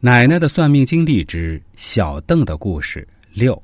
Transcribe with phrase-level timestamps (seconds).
[0.00, 3.60] 奶奶的算命经历之小邓的故事六。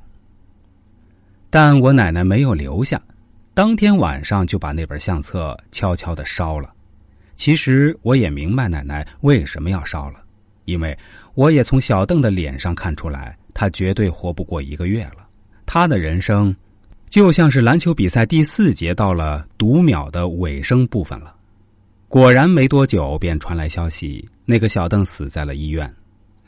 [1.48, 3.00] 但我奶奶没有留下，
[3.54, 6.72] 当天晚上就把那本相册悄悄的烧了。
[7.36, 10.24] 其实我也明白奶奶为什么要烧了，
[10.64, 10.98] 因为
[11.34, 15.28] 我也从小邓的脸上看出来，他绝对活不过一个月了。
[15.64, 16.54] 他的人生
[17.08, 21.32] 就像是篮球比赛第四节到了读秒的尾声部分了。
[22.08, 25.88] 果然没多久便传来消息，那个小邓死在了医院。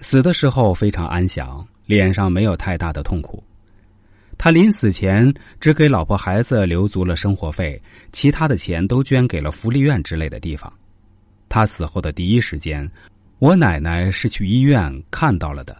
[0.00, 3.42] 死的时候非常安详，脸上没有太大的痛苦。
[4.38, 7.80] 他临死前只给老婆孩子留足了生活费，
[8.12, 10.70] 其他的钱都捐给了福利院之类的地方。
[11.48, 12.88] 他死后的第一时间，
[13.38, 15.74] 我奶奶是去医院看到了的。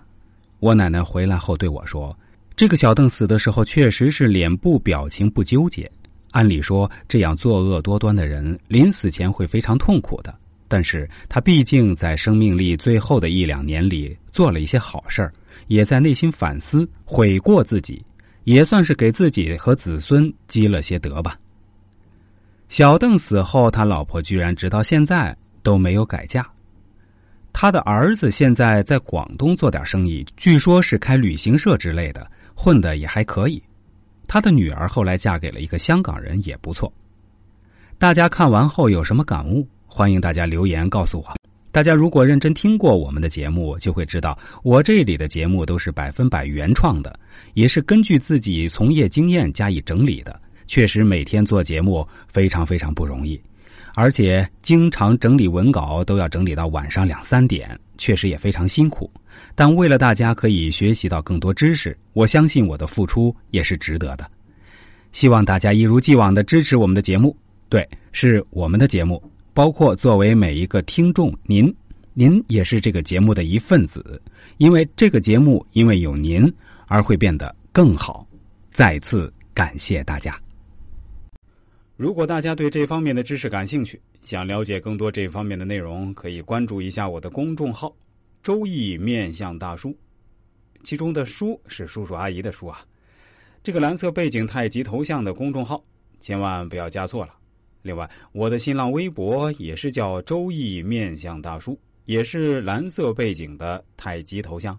[0.59, 2.19] 我奶奶回来后对我说
[2.57, 5.91] ：“这个小邓死的时候确实是脸部表情不纠结。
[6.31, 10.35] 按理说，这样作恶多端的人临死前会非常痛苦的。”
[10.69, 15.33] 但是他毕竟在生命力最后的一两年里做了一些好事儿，
[15.69, 18.05] 也在内心反思悔过自己，
[18.45, 21.39] 也算是给自己和子孙积了些德吧。
[22.69, 26.45] 小邓死后，他老婆居然直到现在都没有改嫁。
[27.53, 33.63] 他的儿子现在在广东做点生意，据说是开旅行社之类的，混的也还可以。
[34.27, 36.93] 他的女儿后来嫁给了一个香港人，也不错。
[37.99, 39.67] 大家看完后有什么感悟？
[39.97, 41.35] 欢迎大家留言告诉我。
[41.73, 47.19] 大家如果认真听过我们的节目，就会知道我这里的节目都是百分百原创的，
[47.55, 50.39] 也是根据自己从业经验加以整理的。
[50.67, 53.41] 确实，每天做节目非常非常不容易，
[53.95, 57.67] 而且经常整理文稿都要整理到晚上两三点，
[57.97, 59.11] 确实也非常辛苦。
[59.55, 64.31] 但为了大家可以学习到更多知识，我相信我的付出也是值得的。
[65.13, 67.35] 希望大家一如既往的支持我们的节目，
[67.71, 69.23] 对，是我们的节目。
[69.57, 71.75] 包括作为每一个听众，您，
[72.13, 74.21] 您也是这个节目的一份子，
[74.59, 76.47] 因为这个节目因为有您
[76.89, 78.29] 而会变得更好。
[78.71, 80.39] 再次感谢大家。
[81.97, 87.91] 如果大家对这方面的知识感兴趣，想了解更多这方面的内容，可以关注一下我的公众号
[88.45, 89.97] “周易面相大叔”，
[90.85, 92.85] 其中的“叔”是叔叔阿姨的“叔”啊。
[93.63, 95.83] 这个蓝色背景太极头像的公众号，
[96.21, 97.33] 千万不要加错了。
[97.87, 104.79] 另外，我的新浪微博也是叫“周易面相大叔”，也是蓝色背景的太极头像。